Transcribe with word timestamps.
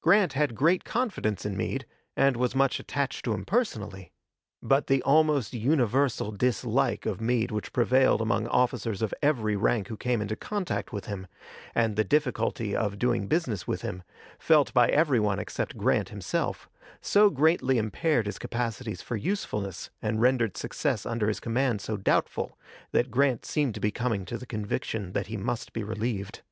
Grant 0.00 0.32
had 0.32 0.56
great 0.56 0.82
confidence 0.82 1.46
in 1.46 1.56
Meade, 1.56 1.86
and 2.16 2.36
was 2.36 2.52
much 2.56 2.80
attached 2.80 3.24
to 3.24 3.32
him 3.32 3.44
personally; 3.44 4.10
but 4.60 4.88
the 4.88 5.00
almost 5.04 5.52
universal 5.54 6.32
dislike 6.32 7.06
of 7.06 7.20
Meade 7.20 7.52
which 7.52 7.72
prevailed 7.72 8.20
among 8.20 8.48
officers 8.48 9.02
of 9.02 9.14
every 9.22 9.54
rank 9.54 9.86
who 9.86 9.96
came 9.96 10.20
in 10.20 10.26
contact 10.40 10.92
with 10.92 11.04
him, 11.04 11.28
and 11.76 11.94
the 11.94 12.02
difficulty 12.02 12.74
of 12.74 12.98
doing 12.98 13.28
business 13.28 13.68
with 13.68 13.82
him, 13.82 14.02
felt 14.36 14.74
by 14.74 14.88
every 14.88 15.20
one 15.20 15.38
except 15.38 15.78
Grant 15.78 16.08
himself, 16.08 16.68
so 17.00 17.30
greatly 17.30 17.78
impaired 17.78 18.26
his 18.26 18.40
capacities 18.40 19.00
for 19.00 19.14
usefulness 19.14 19.90
and 20.02 20.20
rendered 20.20 20.56
success 20.56 21.06
under 21.06 21.28
his 21.28 21.38
command 21.38 21.80
so 21.80 21.96
doubtful 21.96 22.58
that 22.90 23.12
Grant 23.12 23.44
seemed 23.46 23.74
to 23.74 23.80
be 23.80 23.92
coming 23.92 24.24
to 24.24 24.38
the 24.38 24.44
conviction 24.44 25.12
that 25.12 25.28
he 25.28 25.36
must 25.36 25.72
be 25.72 25.84
relieved. 25.84 26.42